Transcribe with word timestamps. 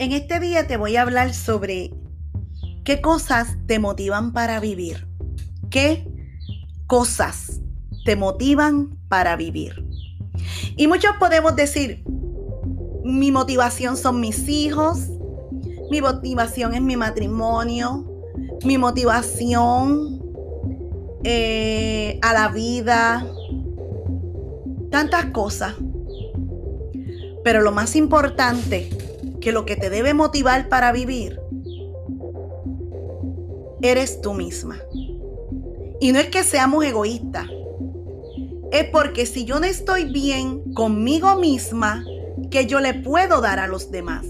En 0.00 0.12
este 0.12 0.38
día 0.38 0.68
te 0.68 0.76
voy 0.76 0.94
a 0.94 1.02
hablar 1.02 1.34
sobre 1.34 1.92
qué 2.84 3.00
cosas 3.00 3.56
te 3.66 3.80
motivan 3.80 4.32
para 4.32 4.60
vivir. 4.60 5.08
¿Qué 5.70 6.06
cosas 6.86 7.60
te 8.04 8.14
motivan 8.14 8.96
para 9.08 9.34
vivir? 9.34 9.84
Y 10.76 10.86
muchos 10.86 11.16
podemos 11.18 11.56
decir, 11.56 12.04
mi 13.02 13.32
motivación 13.32 13.96
son 13.96 14.20
mis 14.20 14.48
hijos, 14.48 15.08
mi 15.90 16.00
motivación 16.00 16.74
es 16.74 16.80
mi 16.80 16.96
matrimonio, 16.96 18.06
mi 18.64 18.78
motivación 18.78 20.22
eh, 21.24 22.20
a 22.22 22.32
la 22.34 22.48
vida, 22.50 23.26
tantas 24.92 25.26
cosas. 25.32 25.74
Pero 27.42 27.62
lo 27.62 27.72
más 27.72 27.96
importante 27.96 29.07
que 29.40 29.52
lo 29.52 29.64
que 29.64 29.76
te 29.76 29.90
debe 29.90 30.14
motivar 30.14 30.68
para 30.68 30.92
vivir 30.92 31.40
eres 33.82 34.20
tú 34.20 34.34
misma. 34.34 34.76
Y 36.00 36.12
no 36.12 36.20
es 36.20 36.28
que 36.28 36.44
seamos 36.44 36.84
egoístas, 36.84 37.46
es 38.70 38.84
porque 38.90 39.26
si 39.26 39.44
yo 39.44 39.60
no 39.60 39.66
estoy 39.66 40.04
bien 40.04 40.74
conmigo 40.74 41.36
misma, 41.36 42.04
que 42.50 42.66
yo 42.66 42.80
le 42.80 42.94
puedo 42.94 43.40
dar 43.40 43.58
a 43.58 43.66
los 43.66 43.90
demás. 43.90 44.26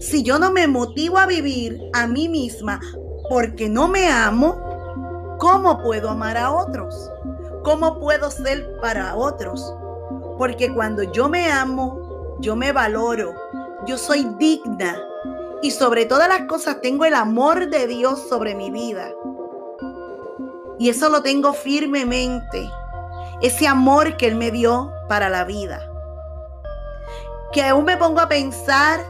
Si 0.00 0.22
yo 0.22 0.38
no 0.38 0.52
me 0.52 0.66
motivo 0.66 1.18
a 1.18 1.26
vivir 1.26 1.80
a 1.92 2.06
mí 2.06 2.28
misma 2.28 2.80
porque 3.28 3.68
no 3.68 3.88
me 3.88 4.08
amo, 4.08 5.36
¿cómo 5.38 5.82
puedo 5.82 6.10
amar 6.10 6.36
a 6.36 6.52
otros? 6.52 7.10
¿Cómo 7.62 7.98
puedo 7.98 8.30
ser 8.30 8.78
para 8.80 9.16
otros? 9.16 9.74
Porque 10.38 10.72
cuando 10.72 11.02
yo 11.02 11.28
me 11.28 11.50
amo, 11.50 12.36
yo 12.40 12.56
me 12.56 12.72
valoro, 12.72 13.34
yo 13.86 13.98
soy 13.98 14.24
digna 14.38 14.98
y 15.62 15.70
sobre 15.70 16.06
todas 16.06 16.28
las 16.28 16.42
cosas 16.42 16.80
tengo 16.80 17.04
el 17.04 17.14
amor 17.14 17.68
de 17.70 17.86
Dios 17.86 18.28
sobre 18.28 18.54
mi 18.54 18.70
vida. 18.70 19.12
Y 20.78 20.88
eso 20.88 21.08
lo 21.08 21.22
tengo 21.22 21.52
firmemente, 21.52 22.68
ese 23.40 23.66
amor 23.66 24.16
que 24.16 24.26
Él 24.26 24.36
me 24.36 24.50
dio 24.50 24.92
para 25.08 25.28
la 25.28 25.44
vida. 25.44 25.88
Que 27.52 27.62
aún 27.62 27.84
me 27.84 27.96
pongo 27.96 28.20
a 28.20 28.28
pensar 28.28 29.00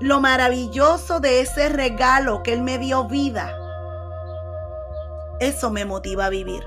lo 0.00 0.20
maravilloso 0.20 1.20
de 1.20 1.40
ese 1.40 1.68
regalo 1.68 2.42
que 2.42 2.52
Él 2.52 2.62
me 2.62 2.78
dio 2.78 3.06
vida. 3.08 3.56
Eso 5.40 5.70
me 5.70 5.84
motiva 5.84 6.26
a 6.26 6.30
vivir. 6.30 6.62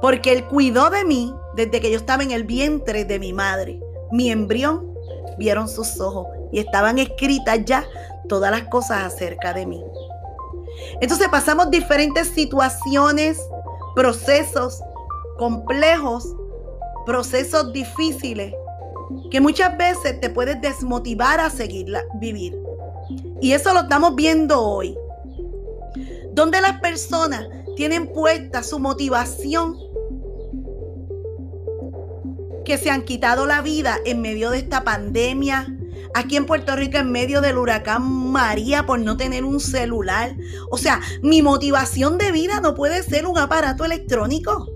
Porque 0.00 0.32
Él 0.32 0.46
cuidó 0.46 0.90
de 0.90 1.04
mí 1.04 1.34
desde 1.54 1.80
que 1.80 1.90
yo 1.90 1.98
estaba 1.98 2.22
en 2.22 2.30
el 2.30 2.44
vientre 2.44 3.04
de 3.04 3.18
mi 3.18 3.32
madre. 3.32 3.80
Mi 4.10 4.30
embrión 4.30 4.97
vieron 5.38 5.68
sus 5.68 6.00
ojos 6.00 6.26
y 6.52 6.58
estaban 6.58 6.98
escritas 6.98 7.64
ya 7.64 7.84
todas 8.28 8.50
las 8.50 8.64
cosas 8.64 9.04
acerca 9.04 9.54
de 9.54 9.66
mí. 9.66 9.82
Entonces 11.00 11.28
pasamos 11.28 11.70
diferentes 11.70 12.28
situaciones, 12.28 13.40
procesos 13.94 14.82
complejos, 15.38 16.34
procesos 17.06 17.72
difíciles, 17.72 18.52
que 19.30 19.40
muchas 19.40 19.76
veces 19.78 20.20
te 20.20 20.28
puedes 20.28 20.60
desmotivar 20.60 21.40
a 21.40 21.50
seguir 21.50 21.86
vivir. 22.14 22.58
Y 23.40 23.52
eso 23.52 23.72
lo 23.72 23.80
estamos 23.80 24.14
viendo 24.14 24.60
hoy. 24.60 24.96
Donde 26.32 26.60
las 26.60 26.80
personas 26.80 27.48
tienen 27.76 28.12
puesta 28.12 28.62
su 28.62 28.78
motivación 28.78 29.78
que 32.68 32.76
se 32.76 32.90
han 32.90 33.06
quitado 33.06 33.46
la 33.46 33.62
vida 33.62 33.96
en 34.04 34.20
medio 34.20 34.50
de 34.50 34.58
esta 34.58 34.84
pandemia, 34.84 35.74
aquí 36.12 36.36
en 36.36 36.44
Puerto 36.44 36.76
Rico 36.76 36.98
en 36.98 37.10
medio 37.10 37.40
del 37.40 37.56
huracán 37.56 38.02
María 38.02 38.84
por 38.84 38.98
no 39.00 39.16
tener 39.16 39.42
un 39.42 39.58
celular. 39.58 40.36
O 40.70 40.76
sea, 40.76 41.00
mi 41.22 41.40
motivación 41.40 42.18
de 42.18 42.30
vida 42.30 42.60
no 42.60 42.74
puede 42.74 43.02
ser 43.02 43.26
un 43.26 43.38
aparato 43.38 43.86
electrónico. 43.86 44.68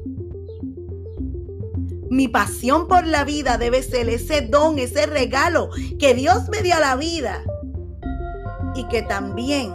Mi 2.08 2.28
pasión 2.28 2.88
por 2.88 3.06
la 3.06 3.24
vida 3.24 3.58
debe 3.58 3.82
ser 3.82 4.08
ese 4.08 4.40
don, 4.40 4.78
ese 4.78 5.04
regalo 5.04 5.68
que 5.98 6.14
Dios 6.14 6.48
me 6.48 6.62
dio 6.62 6.76
a 6.76 6.80
la 6.80 6.96
vida. 6.96 7.44
Y 8.74 8.88
que 8.88 9.02
también 9.02 9.70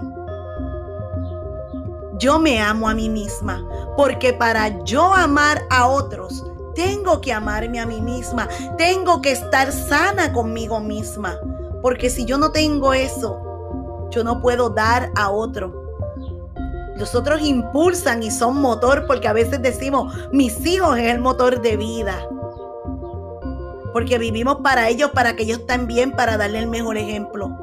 yo 2.17 2.39
me 2.39 2.59
amo 2.61 2.89
a 2.89 2.95
mí 2.95 3.09
misma. 3.09 3.63
Porque 3.95 4.33
para 4.33 4.83
yo 4.85 5.13
amar 5.13 5.61
a 5.69 5.85
otros, 5.85 6.43
tengo 6.77 7.19
que 7.21 7.33
amarme 7.33 7.79
a 7.79 7.87
mí 7.87 7.99
misma. 7.99 8.47
Tengo 8.77 9.19
que 9.19 9.31
estar 9.31 9.71
sana 9.71 10.31
conmigo 10.31 10.79
misma. 10.79 11.39
Porque 11.81 12.11
si 12.11 12.23
yo 12.23 12.37
no 12.37 12.51
tengo 12.51 12.93
eso, 12.93 14.07
yo 14.11 14.23
no 14.23 14.39
puedo 14.39 14.69
dar 14.69 15.11
a 15.15 15.31
otro. 15.31 15.73
Los 16.95 17.15
otros 17.15 17.41
impulsan 17.41 18.21
y 18.21 18.29
son 18.29 18.61
motor 18.61 19.05
porque 19.07 19.27
a 19.27 19.33
veces 19.33 19.59
decimos, 19.61 20.15
mis 20.31 20.63
hijos 20.67 20.99
es 20.99 21.11
el 21.11 21.19
motor 21.19 21.61
de 21.61 21.77
vida. 21.77 22.15
Porque 23.91 24.19
vivimos 24.19 24.57
para 24.57 24.87
ellos, 24.87 25.09
para 25.11 25.35
que 25.35 25.43
ellos 25.43 25.59
estén 25.59 25.87
bien, 25.87 26.11
para 26.11 26.37
darle 26.37 26.59
el 26.59 26.67
mejor 26.67 26.97
ejemplo. 26.97 27.57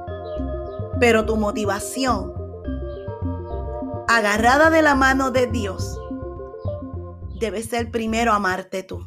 Pero 0.98 1.24
tu 1.24 1.36
motivación, 1.36 2.32
agarrada 4.08 4.70
de 4.70 4.82
la 4.82 4.96
mano 4.96 5.30
de 5.30 5.46
Dios, 5.46 6.00
debes 7.38 7.66
ser 7.66 7.90
primero 7.90 8.32
amarte 8.32 8.82
tú, 8.82 9.00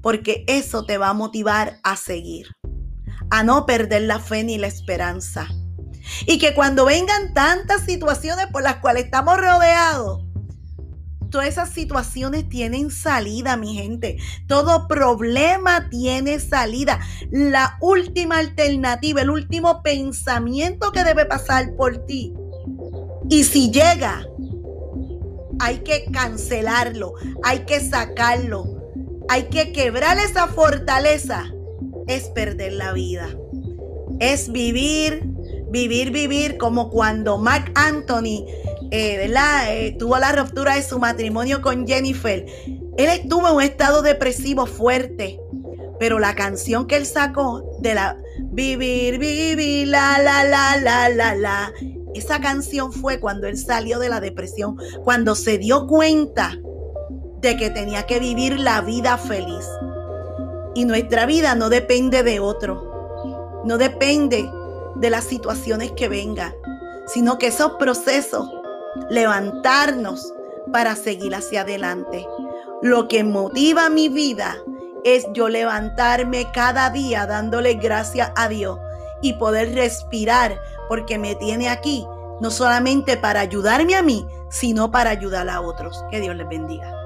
porque 0.00 0.44
eso 0.46 0.84
te 0.84 0.98
va 0.98 1.10
a 1.10 1.14
motivar 1.14 1.78
a 1.82 1.96
seguir, 1.96 2.48
a 3.30 3.42
no 3.42 3.66
perder 3.66 4.02
la 4.02 4.18
fe 4.18 4.44
ni 4.44 4.58
la 4.58 4.66
esperanza. 4.66 5.48
Y 6.26 6.38
que 6.38 6.54
cuando 6.54 6.84
vengan 6.84 7.32
tantas 7.32 7.84
situaciones 7.84 8.46
por 8.48 8.62
las 8.62 8.76
cuales 8.76 9.04
estamos 9.04 9.36
rodeados, 9.38 10.24
todas 11.32 11.48
esas 11.48 11.70
situaciones 11.70 12.48
tienen 12.48 12.90
salida, 12.90 13.56
mi 13.56 13.74
gente. 13.74 14.18
Todo 14.46 14.86
problema 14.86 15.88
tiene 15.88 16.38
salida. 16.38 17.00
La 17.30 17.78
última 17.80 18.38
alternativa, 18.38 19.22
el 19.22 19.30
último 19.30 19.82
pensamiento 19.82 20.92
que 20.92 21.02
debe 21.02 21.24
pasar 21.24 21.74
por 21.76 22.06
ti. 22.06 22.34
Y 23.30 23.44
si 23.44 23.70
llega, 23.70 24.26
hay 25.62 25.78
que 25.78 26.06
cancelarlo, 26.10 27.14
hay 27.44 27.60
que 27.60 27.78
sacarlo, 27.78 28.64
hay 29.28 29.44
que 29.44 29.72
quebrar 29.72 30.18
esa 30.18 30.48
fortaleza. 30.48 31.44
Es 32.08 32.24
perder 32.30 32.72
la 32.72 32.92
vida. 32.92 33.28
Es 34.18 34.50
vivir, 34.50 35.22
vivir, 35.70 36.10
vivir 36.10 36.58
como 36.58 36.90
cuando 36.90 37.38
Mark 37.38 37.70
Anthony 37.76 38.44
eh, 38.90 39.32
eh, 39.32 39.96
tuvo 40.00 40.18
la 40.18 40.32
ruptura 40.32 40.74
de 40.74 40.82
su 40.82 40.98
matrimonio 40.98 41.62
con 41.62 41.86
Jennifer. 41.86 42.44
Él 42.96 43.08
estuvo 43.08 43.48
en 43.48 43.54
un 43.54 43.62
estado 43.62 44.02
depresivo 44.02 44.66
fuerte. 44.66 45.38
Pero 46.00 46.18
la 46.18 46.34
canción 46.34 46.88
que 46.88 46.96
él 46.96 47.06
sacó 47.06 47.78
de 47.78 47.94
la 47.94 48.18
vivir, 48.50 49.20
vivir, 49.20 49.86
la, 49.86 50.18
la, 50.18 50.42
la, 50.42 50.76
la, 50.76 51.08
la, 51.08 51.34
la, 51.36 51.72
esa 52.14 52.40
canción 52.40 52.92
fue 52.92 53.20
cuando 53.20 53.46
él 53.46 53.56
salió 53.56 53.98
de 53.98 54.08
la 54.08 54.20
depresión, 54.20 54.76
cuando 55.04 55.34
se 55.34 55.58
dio 55.58 55.86
cuenta 55.86 56.58
de 57.40 57.56
que 57.56 57.70
tenía 57.70 58.06
que 58.06 58.20
vivir 58.20 58.58
la 58.58 58.80
vida 58.80 59.18
feliz. 59.18 59.66
Y 60.74 60.84
nuestra 60.84 61.26
vida 61.26 61.54
no 61.54 61.68
depende 61.68 62.22
de 62.22 62.40
otro, 62.40 63.62
no 63.64 63.78
depende 63.78 64.48
de 64.96 65.10
las 65.10 65.24
situaciones 65.24 65.92
que 65.92 66.08
vengan, 66.08 66.54
sino 67.06 67.38
que 67.38 67.48
esos 67.48 67.72
procesos, 67.72 68.48
levantarnos 69.10 70.32
para 70.72 70.96
seguir 70.96 71.34
hacia 71.34 71.62
adelante. 71.62 72.26
Lo 72.82 73.08
que 73.08 73.24
motiva 73.24 73.88
mi 73.90 74.08
vida 74.08 74.56
es 75.04 75.26
yo 75.32 75.48
levantarme 75.48 76.46
cada 76.52 76.90
día 76.90 77.26
dándole 77.26 77.74
gracias 77.74 78.30
a 78.36 78.48
Dios 78.48 78.78
y 79.20 79.34
poder 79.34 79.74
respirar 79.74 80.60
porque 80.92 81.18
me 81.18 81.34
tiene 81.34 81.70
aquí 81.70 82.06
no 82.38 82.50
solamente 82.50 83.16
para 83.16 83.40
ayudarme 83.40 83.94
a 83.94 84.02
mí, 84.02 84.26
sino 84.50 84.90
para 84.90 85.08
ayudar 85.08 85.48
a 85.48 85.62
otros. 85.62 86.04
Que 86.10 86.20
Dios 86.20 86.36
les 86.36 86.46
bendiga. 86.46 87.01